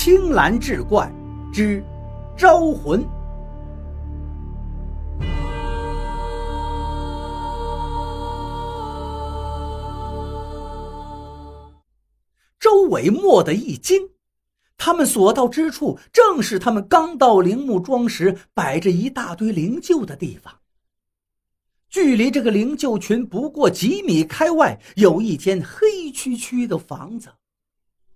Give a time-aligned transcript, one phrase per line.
[0.00, 1.12] 青蓝志怪
[1.52, 1.84] 之
[2.36, 3.04] 招魂。
[12.60, 14.08] 周伟蓦地一惊，
[14.76, 20.54] 他们所到之处，正是他们刚到陵墓庄时摆着一大堆灵柩的地方。
[21.90, 27.28] 距离这个灵柩群不过几米开外，有一间黑黢黢的房子。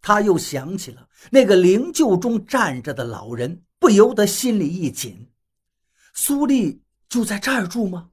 [0.00, 5.30] 他又想起了那个灵柩中站着的老人，不由得心里一紧。
[6.14, 8.10] 苏丽就在这儿住吗？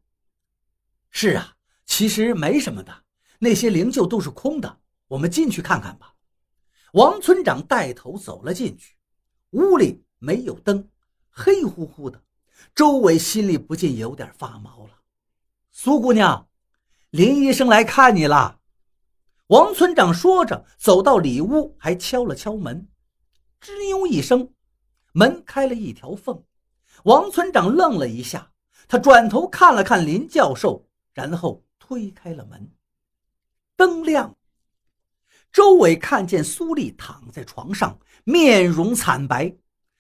[1.12, 1.56] 是啊，
[1.86, 3.04] 其实没什么的，
[3.40, 4.80] 那些灵柩都是空的。
[5.08, 6.14] 我们进去看看吧。
[6.94, 8.96] 王村长带头走了进去，
[9.52, 10.90] 屋里没有灯，
[11.30, 12.22] 黑乎乎的。
[12.74, 15.02] 周伟心里不禁有点发毛了。
[15.72, 16.48] 苏姑娘，
[17.12, 18.60] 林医生来看你了。
[19.48, 22.88] 王村长说着，走到里屋，还敲了敲门。
[23.62, 24.52] 吱扭一声，
[25.12, 26.44] 门开了一条缝。
[27.04, 28.52] 王村长愣了一下，
[28.88, 32.72] 他转头看了看林教授，然后推开了门。
[33.76, 34.36] 灯亮。
[35.52, 39.56] 周伟看见苏丽躺在床上，面容惨白。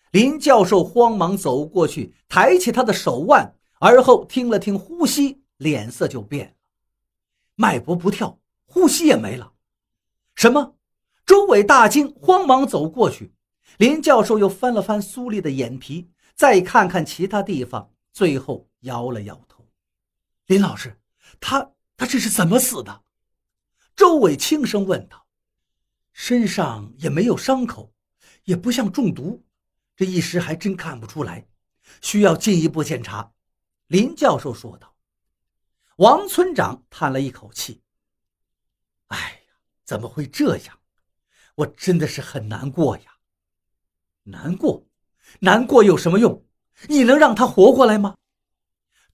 [0.09, 6.53] 林教授慌忙走过去，抬起他的手腕，而后听了听呼吸，脸色就变了，
[7.55, 8.39] 脉搏不跳，
[8.75, 9.53] 呼吸也没了。
[10.35, 10.75] 什么？
[11.25, 13.33] 周伟大惊，慌忙走过去。
[13.77, 19.65] 林教授又翻了翻苏丽的眼皮，再看看其他地方，最后摇了摇头。
[20.47, 20.99] 林老师，
[21.39, 23.03] 他他这是怎么死的？
[23.95, 25.25] 周伟轻声问道。
[26.11, 27.93] 身上也没有伤口，
[28.43, 29.45] 也不像中毒，
[29.95, 31.47] 这一时还真看不出来，
[32.01, 33.31] 需要进一步检查。”
[33.87, 34.93] 林教授说道。
[35.95, 37.81] 王村长叹了一口气
[39.07, 39.17] ：“哎
[39.47, 39.53] 呀，
[39.83, 40.79] 怎么会这样？
[41.55, 43.17] 我真的是很难过呀！
[44.23, 44.85] 难过，
[45.39, 46.45] 难过有什么用？
[46.89, 48.17] 你能让他活过来吗？”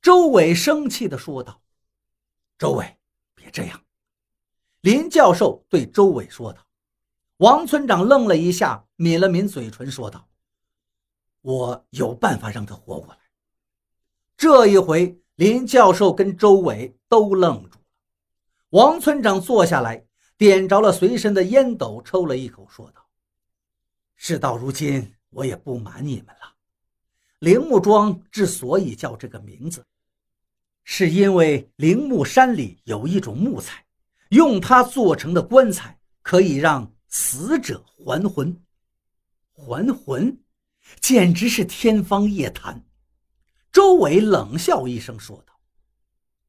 [0.01, 1.61] 周伟生气的说道。
[2.57, 2.97] “周伟，
[3.35, 3.79] 别这样。”
[4.81, 6.65] 林教授对周伟说道。
[7.37, 10.27] 王村长愣了一下，抿了抿嘴唇，说道
[11.41, 13.19] ：“我有办法让他活过来。”
[14.37, 17.70] 这一回，林教授跟周伟都愣了。
[18.71, 20.03] 王村长坐下来，
[20.37, 23.05] 点着了随身的烟斗，抽了一口，说道
[24.17, 26.53] ：“事到如今，我也不瞒你们了。
[27.39, 29.85] 陵墓庄之所以叫这个名字，
[30.83, 33.85] 是因为陵墓山里有一种木材，
[34.29, 38.57] 用它做成的棺材可以让……”死者还魂，
[39.51, 40.41] 还魂，
[41.01, 42.81] 简直是天方夜谭。
[43.69, 45.53] 周伟冷笑一声说道：“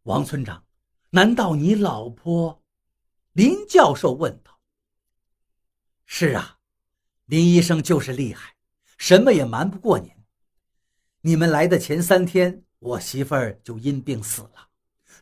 [0.04, 0.62] 王村长，
[1.12, 2.62] 难道你老婆？”
[3.32, 4.58] 林教授问道。
[6.04, 6.58] “是啊，
[7.26, 8.54] 林医生就是厉害，
[8.98, 10.10] 什么也瞒不过您。
[11.20, 14.68] 你们来的前三天，我媳妇儿就因病死了，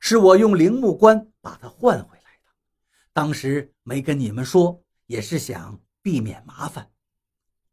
[0.01, 2.51] 是我用陵墓棺把她换回来的。
[3.13, 6.89] 当时没跟你们说。”也是想避免麻烦，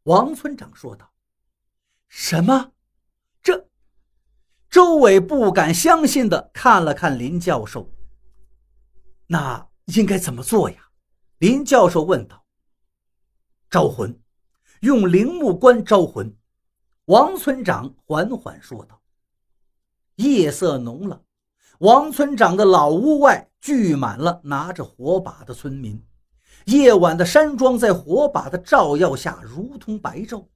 [0.06, 1.08] 王村长说道。
[2.10, 2.72] “什么？
[3.44, 3.70] 这？”
[4.72, 7.88] 周伟不敢相信的看了看林教授。
[9.28, 10.78] “那应该怎么做呀？”
[11.38, 12.44] 林教授问道。
[13.70, 14.20] “招魂，
[14.82, 16.36] 用灵木棺招魂。”
[17.06, 19.00] 王村长缓缓说道。
[20.16, 21.22] 夜色浓了，
[21.80, 26.04] 王村长的老屋外聚满了拿着火把的村民。
[26.66, 30.48] 夜晚的山庄在火把的照耀下如同白昼。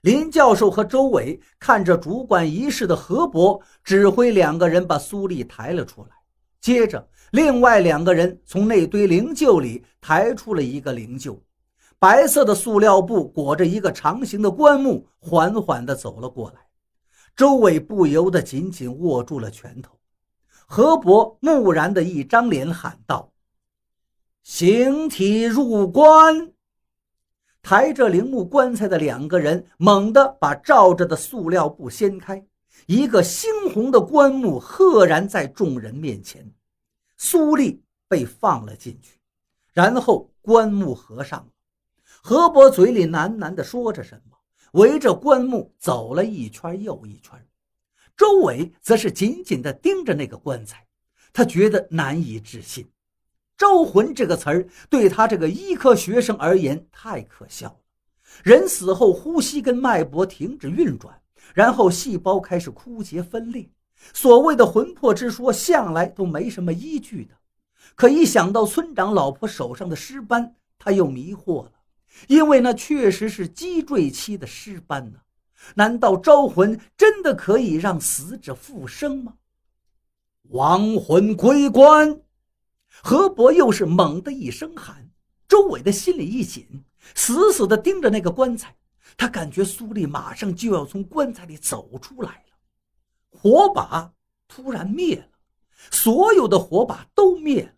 [0.00, 6.16] 林教授和周伟看着主管仪式的何伯指挥两个人把苏丽抬了出来，
[6.60, 11.38] 接着另外两个人从那堆灵柩里抬出了一个灵柩，
[11.98, 16.56] 白色的塑料布裹着一个长形的棺木，缓缓地走了过来。
[17.36, 19.92] 周伟不由得紧紧握住了拳头。
[20.66, 23.32] 何伯木然的一张脸喊道。
[24.42, 26.52] 形体入棺，
[27.62, 32.44] 抬着陵墓棺材的两个人猛地把罩着的塑料布掀开，
[32.88, 36.50] 一个猩红的棺木赫然在众人面前。
[37.18, 39.18] 苏丽被放了进去，
[39.74, 41.48] 然后棺木合上了。
[42.22, 44.38] 何伯嘴里喃喃地说着什么，
[44.72, 47.38] 围着棺木走了一圈又一圈。
[48.16, 50.86] 周伟则是紧紧地盯着那个棺材，
[51.30, 52.90] 他觉得难以置信。
[53.58, 57.80] 招魂这个词儿对他这个医科学生而言太可笑了。
[58.42, 61.20] 人死后，呼吸跟脉搏停止运转，
[61.54, 63.68] 然后细胞开始枯竭分裂。
[64.14, 67.34] 所谓的魂魄之说，向来都没什么依据的。
[67.94, 71.72] 可一想到村长老婆手上的尸斑，他又迷惑了。
[72.26, 75.18] 因为那确实是积坠期的尸斑呢。
[75.74, 79.34] 难道招魂真的可以让死者复生吗？
[80.50, 82.20] 亡魂归棺，
[83.02, 85.10] 何伯又是猛的一声喊，
[85.48, 86.84] 周伟的心里一紧，
[87.14, 88.74] 死死地盯着那个棺材。
[89.16, 92.56] 他感觉苏丽马上就要从棺材里走出来了。
[93.30, 94.12] 火把
[94.46, 95.28] 突然灭了，
[95.90, 97.72] 所有的火把都灭了。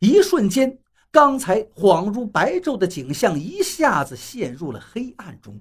[0.00, 0.78] 一瞬间，
[1.10, 5.58] 刚才恍如白昼的景象一下子陷入了黑暗中。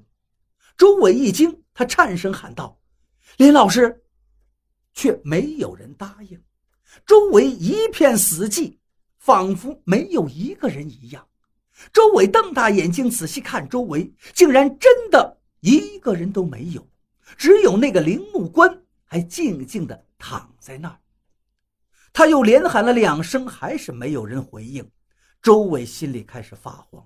[0.76, 2.80] 周伟一惊，他颤声喊道
[3.38, 4.04] ：“林老师！”
[4.94, 6.40] 却没有人答应。
[7.06, 8.78] 周围一片死寂，
[9.18, 11.28] 仿佛没有一个人一样。
[11.92, 16.88] 周伟瞪大眼睛仔细看周围，竟然真的一个人都没有，
[17.38, 21.00] 只有那个陵墓棺还静静地躺在那儿。
[22.12, 24.88] 他又连喊了两声，还是没有人回应。
[25.42, 27.04] 周伟心里开始发慌，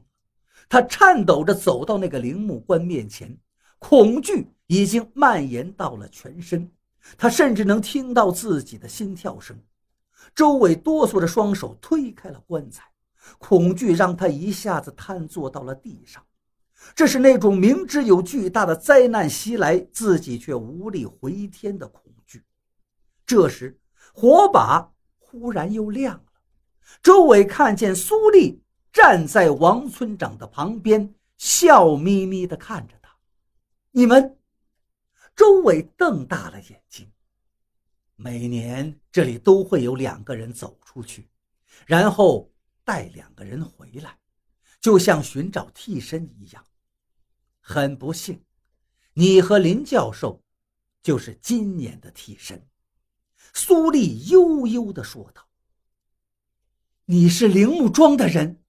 [0.68, 3.36] 他颤抖着走到那个陵墓棺面前，
[3.80, 6.70] 恐惧已经蔓延到了全身，
[7.18, 9.58] 他甚至能听到自己的心跳声。
[10.36, 12.84] 周伟哆嗦着双手推开了棺材。
[13.38, 16.26] 恐惧让他一下子瘫坐到了地上，
[16.96, 22.44] 这是那种明知有巨大的灾难袭来，自己却无力回天的恐惧。
[23.26, 23.78] 这时，
[24.14, 26.24] 火把忽然又亮了，
[27.04, 33.14] 周伟看见苏丽站在王村长的旁边，笑眯眯地看着他。
[33.92, 34.38] 你们，
[35.36, 37.12] 周伟瞪大了眼睛。
[38.16, 41.28] 每年这里都会有两个人走出去，
[41.86, 42.50] 然后。
[42.88, 44.18] 带两个人回来，
[44.80, 46.66] 就像寻找替身一样。
[47.60, 48.42] 很不幸，
[49.12, 50.42] 你和林教授
[51.04, 52.66] 就是今年的替身。”
[53.54, 55.50] 苏丽悠悠地说道。
[57.04, 58.64] “你是铃木庄的人，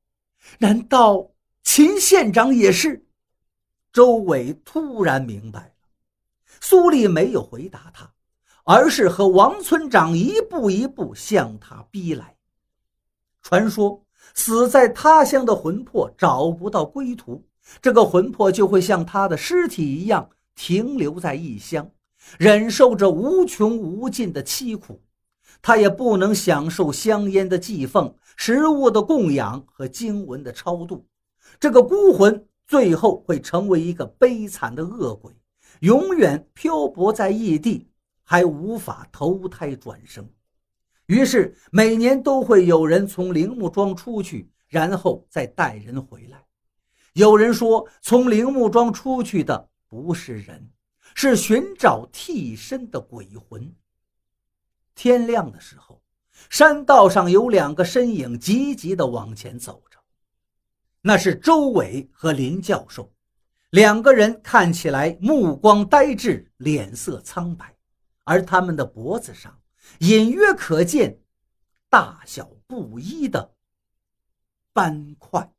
[0.59, 1.31] 难道
[1.63, 3.07] 秦县长也是？”
[3.93, 5.75] 周伟突然明白了。
[6.61, 8.13] 苏丽没有回答他，
[8.65, 12.37] 而是和王村长一步一步向他逼来。
[13.43, 14.05] 传说。
[14.35, 17.45] 死在他乡的魂魄找不到归途，
[17.83, 21.91] 这个魂魄就会像他的尸体一样停留在异乡，
[22.39, 25.01] 忍受着无穷无尽的凄苦。
[25.61, 31.05] 他也不能享受香烟的祭奉、食物的供养和经文的超度。
[31.59, 35.33] 这个孤魂最后会成为一个悲惨的恶鬼，
[35.81, 37.89] 永远漂泊在异地，
[38.23, 40.29] 还无法投胎转生。
[41.09, 46.45] 于是每年都会有人从铃木庄出去，然后再带人回来。
[47.15, 50.71] 有人说，从铃木庄出去的不是人，
[51.15, 53.75] 是寻找替身的鬼魂。
[54.95, 56.03] 天亮的时候，
[56.51, 59.99] 山道上有两个身影急急地往前走着，
[61.01, 63.11] 那是周伟和林教授。
[63.71, 67.75] 两个人看起来目光呆滞，脸色苍白，
[68.25, 69.59] 而他们的脖子上。
[70.01, 71.23] 隐约可见
[71.89, 73.55] 大小不一的
[74.73, 75.58] 斑块。